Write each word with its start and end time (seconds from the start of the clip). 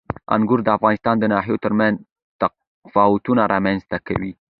انګور 0.35 0.59
د 0.63 0.67
افغانستان 0.77 1.15
د 1.19 1.23
ناحیو 1.33 1.61
ترمنځ 1.65 1.95
تفاوتونه 2.41 3.41
رامنځ 3.53 3.81
ته 3.91 3.97
کوي. 4.07 4.31